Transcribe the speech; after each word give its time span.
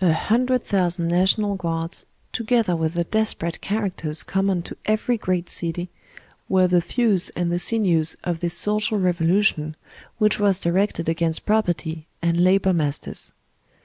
A 0.00 0.12
hundred 0.12 0.62
thousand 0.62 1.08
National 1.08 1.56
Guards, 1.56 2.06
together 2.32 2.76
with 2.76 2.94
the 2.94 3.02
desperate 3.02 3.60
characters 3.60 4.22
common 4.22 4.62
to 4.62 4.76
every 4.84 5.16
great 5.18 5.50
city, 5.50 5.88
were 6.48 6.68
the 6.68 6.80
thews 6.80 7.30
and 7.30 7.50
the 7.50 7.58
sinews 7.58 8.14
of 8.22 8.38
this 8.38 8.54
social 8.56 9.00
revolution, 9.00 9.74
which 10.18 10.38
was 10.38 10.60
directed 10.60 11.08
against 11.08 11.44
property 11.44 12.06
and 12.22 12.38
labour 12.38 12.72
masters. 12.72 13.32